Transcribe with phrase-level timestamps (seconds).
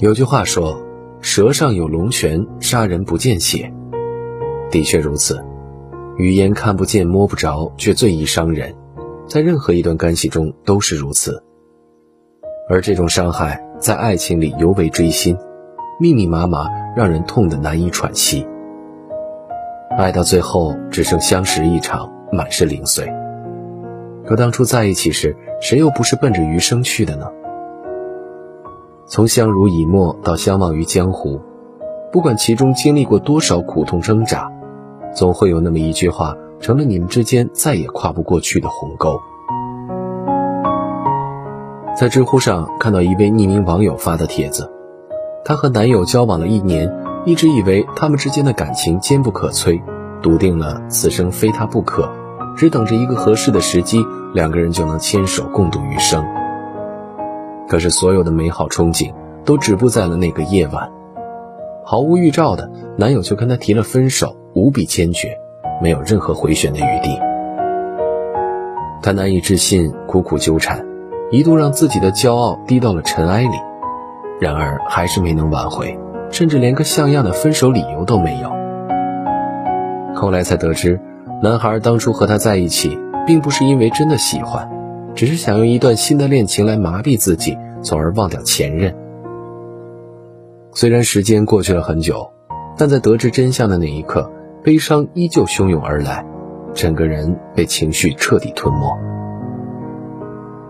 [0.00, 0.80] 有句话说
[1.20, 3.72] ：“舌上有龙泉，杀人不见血。”
[4.70, 5.44] 的确如此，
[6.16, 8.72] 语言看不见摸不着，却最易伤人，
[9.26, 11.42] 在任何一段关系中都是如此。
[12.70, 15.36] 而这种伤害在爱情里尤为锥心，
[15.98, 18.46] 密密麻麻，让人痛得难以喘息。
[19.98, 23.12] 爱到最后只剩相识一场，满是零碎。
[24.24, 27.26] 可当初在一起时，谁又不是奔着余生去的呢？
[29.10, 31.40] 从相濡以沫到相忘于江湖，
[32.12, 34.52] 不管其中经历过多少苦痛挣扎，
[35.14, 39.18] 总会有那么一句话，成了你们之间再也跨不过去的鸿沟。
[41.98, 44.70] 在知乎上看到一位匿名网友发的帖子，
[45.42, 46.92] 她和男友交往了一年，
[47.24, 49.80] 一直以为他们之间的感情坚不可摧，
[50.20, 52.12] 笃定了此生非他不可，
[52.58, 56.22] 只等着一个合适的时机，两个人就能牵手共度余生。
[57.68, 59.12] 可是，所有的美好憧憬
[59.44, 60.90] 都止步在了那个夜晚。
[61.84, 65.36] 毫无预兆的，男友就跟她提了分手，无比坚决，
[65.82, 67.20] 没有任何回旋的余地。
[69.02, 70.84] 她难以置信，苦苦纠缠，
[71.30, 73.60] 一度让自己的骄傲低到了尘埃里。
[74.40, 75.98] 然而，还是没能挽回，
[76.30, 78.50] 甚至连个像样的分手理由都没有。
[80.14, 81.00] 后来才得知，
[81.42, 84.70] 男孩当初和她在一起，并不是因为真的喜欢。
[85.18, 88.94] 只是想用一段新的恋情来麻痹自己，从而忘掉前任。
[90.72, 92.30] 虽然时间过去了很久，
[92.76, 94.30] 但在得知真相的那一刻，
[94.62, 96.24] 悲伤依旧汹涌而来，
[96.72, 98.96] 整个人被情绪彻底吞没。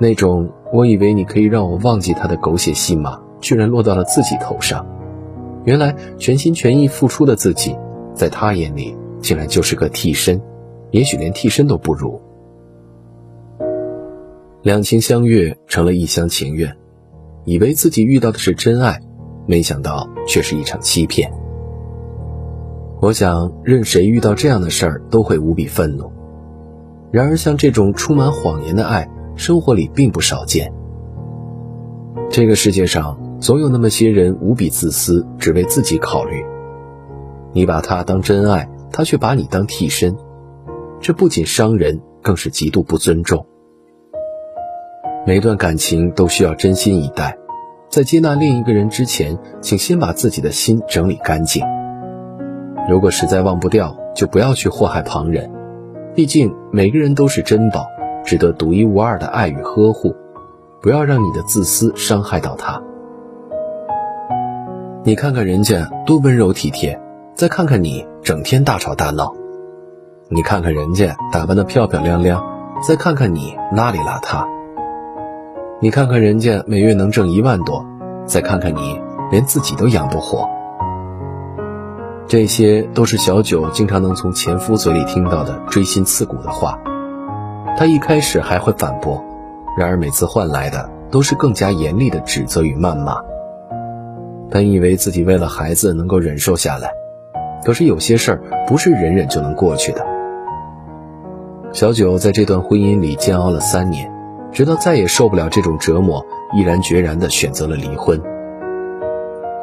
[0.00, 4.86] 那种我以为你可以让我忘记他的狗血戏码，居然落到了自己头上。
[5.66, 7.76] 原来全心全意付出的自己，
[8.14, 10.40] 在他眼里竟然就是个替身，
[10.90, 12.18] 也许连替身都不如。
[14.68, 16.76] 两情相悦成了一厢情愿，
[17.46, 19.00] 以为自己遇到的是真爱，
[19.46, 21.32] 没想到却是一场欺骗。
[23.00, 26.12] 我想，任谁遇到这样的事儿都会无比愤怒。
[27.10, 30.70] 然而，像这种充满谎言的爱，生活里并不少见。
[32.28, 36.44] 这个世界上总有那么些人无比自私，只为自己考虑。
[37.54, 40.14] 你把他当真爱，他却把你当替身，
[41.00, 43.46] 这不仅伤人，更是极度不尊重。
[45.28, 47.36] 每段感情都需要真心以待，
[47.90, 51.62] 在接纳另一个人之前，请先把自己的心整理干净。
[52.88, 55.50] 如果实在忘不掉，就不要去祸害旁人。
[56.14, 57.84] 毕竟每个人都是珍宝，
[58.24, 60.16] 值得独一无二的爱与呵护。
[60.80, 62.82] 不要让你的自私伤害到他。
[65.04, 66.98] 你看看人家多温柔体贴，
[67.34, 69.34] 再看看你整天大吵大闹。
[70.30, 72.42] 你看看人家打扮的漂漂亮亮，
[72.80, 74.56] 再看看你邋里邋遢。
[75.80, 77.86] 你看看人家每月能挣一万多，
[78.26, 79.00] 再看看你，
[79.30, 80.44] 连自己都养不活。
[82.26, 86.76] 这些都是小九经常能从前夫嘴里听到的锥心刺骨的话。
[87.76, 89.22] 他一开始还会反驳，
[89.78, 93.14] 然而每次换来的都是更加严厉的指责与谩骂。
[94.50, 96.90] 本以为自己为了孩子能够忍受下来，
[97.64, 100.04] 可是有些事儿不是忍忍就能过去的。
[101.72, 104.17] 小九在这段婚姻里煎熬了三年。
[104.52, 106.24] 直到再也受不了这种折磨，
[106.56, 108.20] 毅然决然地选择了离婚。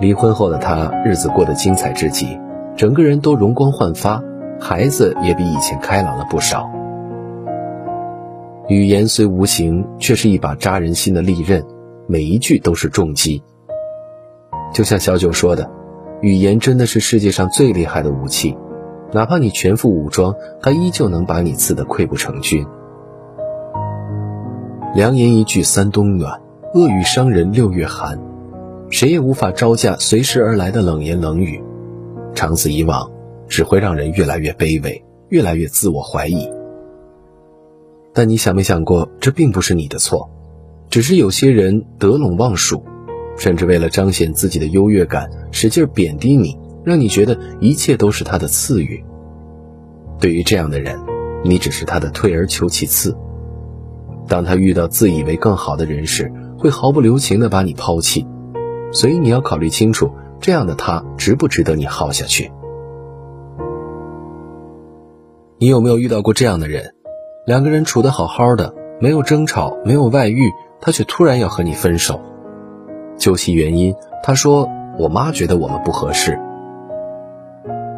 [0.00, 2.38] 离婚后的他，日子过得精彩至极，
[2.76, 4.22] 整个人都容光焕发，
[4.58, 6.70] 孩子也比以前开朗了不少。
[8.68, 11.64] 语言虽无形，却是一把扎人心的利刃，
[12.06, 13.42] 每一句都是重击。
[14.72, 15.68] 就像小九说的，
[16.22, 18.56] 语言真的是世界上最厉害的武器，
[19.12, 22.64] 哪怕你全副武装，它依旧能把你刺得溃不成军。
[24.92, 26.42] 良言一句三冬暖，
[26.74, 28.20] 恶语伤人六月寒。
[28.90, 31.62] 谁也无法招架随时而来的冷言冷语，
[32.34, 33.08] 长此以往，
[33.46, 36.50] 只会让人越来越卑微，越来越自我怀疑。
[38.12, 40.28] 但你想没想过，这并不是你的错，
[40.88, 42.82] 只是有些人得陇望蜀，
[43.38, 49.04] 甚至为了彰显自己的优越感，使劲贬低你，让你觉得一切都是他的赐予。
[50.18, 50.98] 对于这样的人，
[51.44, 53.16] 你只是他的退而求其次。
[54.30, 58.24] 当他遇到自以为更好的人时，会毫不留情地把你抛弃，
[58.92, 62.52] 所以你要考虑清楚，这样的他值不值得你耗下去？
[65.58, 66.94] 你有没有遇到过这样的人？
[67.44, 72.20] 两个人处得好好的，没有争吵，没有外遇，他却突然要和你分手。
[73.16, 76.38] 究其原因，他说：“我妈觉得我们不合适。”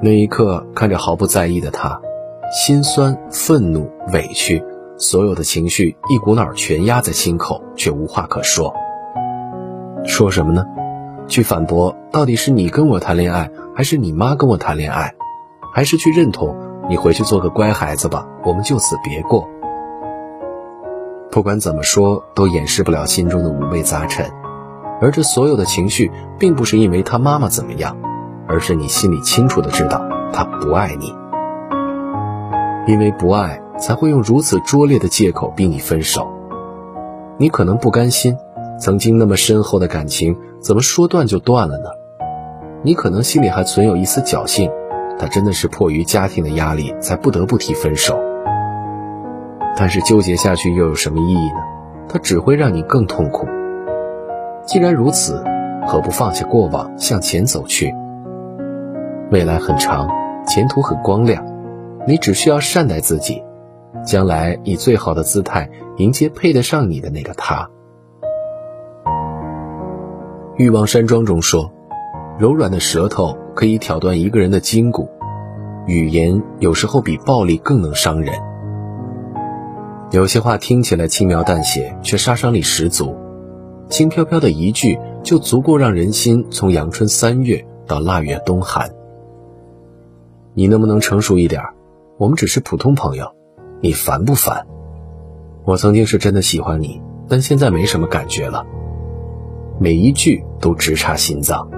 [0.00, 2.00] 那一刻，看着毫不在意的他，
[2.50, 4.64] 心酸、愤怒、委屈。
[4.96, 8.74] 所有的情绪一股脑全压在心口，却无话可说。
[10.04, 10.64] 说什么呢？
[11.26, 15.14] 去反驳到底是你跟我谈恋爱，还是你妈跟我谈恋爱，
[15.72, 16.54] 还是去认同
[16.88, 19.48] 你回去做个乖孩子吧，我们就此别过。
[21.30, 24.30] 不管怎么说，都掩饰不了心中的五味杂陈。
[25.00, 27.96] 而这所有的情绪，并不是因为他妈妈怎么样，
[28.46, 31.12] 而是你心里清楚的知道他不爱你。
[32.86, 36.26] 因为不爱，才会用如此拙劣的借口逼你分手。
[37.38, 38.36] 你可能不甘心，
[38.78, 41.90] 曾经那么深厚的感情，怎么说断就断了呢？
[42.82, 44.70] 你可能心里还存有一丝侥幸，
[45.18, 48.18] 他真的是迫于家庭的压力，才不得不提分手。
[49.76, 51.60] 但是纠结下去又有什么意义呢？
[52.08, 53.46] 他只会让你更痛苦。
[54.64, 55.42] 既然如此，
[55.86, 57.92] 何不放下过往，向前走去？
[59.30, 60.08] 未来很长，
[60.46, 61.44] 前途很光亮，
[62.06, 63.42] 你只需要善待自己，
[64.04, 67.68] 将来以最好的姿态迎接配得上你的那个他。
[70.56, 71.70] 欲望山庄中说，
[72.38, 75.08] 柔软的舌头可以挑断一个人的筋骨，
[75.86, 78.34] 语言有时候比暴力更能伤人。
[80.10, 83.16] 有些话听起来轻描淡写，却杀伤力十足。
[83.88, 88.90] 轻飘飘的一句，就足够让人心从阳春三月到腊月冬寒。
[90.54, 91.62] 你能不能成熟一点？
[92.16, 93.34] 我们只是普通朋友，
[93.84, 94.66] 你烦不烦？
[95.66, 98.64] 我曾经是真的喜欢你，但现在没什么感觉了。
[99.78, 101.68] 每一句都直插心脏。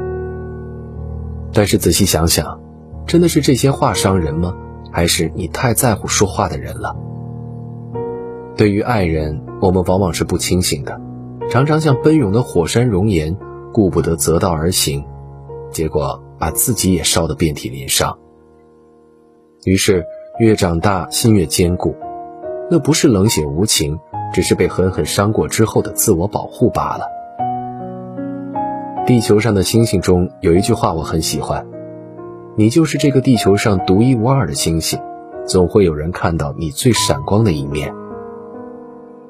[1.53, 2.61] 但是仔细想想，
[3.08, 4.55] 真的是这些话伤人吗？
[4.93, 6.97] 还是你太在乎说话的人了？
[8.56, 11.00] 对于爱人，我们往往是不清醒的。
[11.50, 13.37] 常常像奔涌的火山熔岩，
[13.73, 15.05] 顾不得择道而行，
[15.73, 18.17] 结果把自己也烧得遍体鳞伤。
[19.64, 20.05] 于是
[20.38, 21.94] 越长大心越坚固，
[22.71, 23.99] 那不是冷血无情，
[24.33, 27.06] 只是被狠狠伤过之后的自我保护罢了。
[29.06, 31.67] 地球上的星星中有一句话我很喜欢：
[32.56, 35.00] 你就是这个地球上独一无二的星星，
[35.47, 37.94] 总会有人看到你最闪光的一面。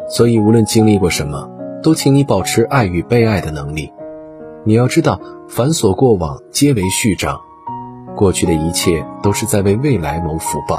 [0.08, 1.50] 所以无论经历过什么。
[1.82, 3.92] 都请你保持爱与被爱的能力。
[4.64, 7.38] 你要知道，繁琐过往皆为序章，
[8.16, 10.74] 过去的一切都是在为未来谋福报。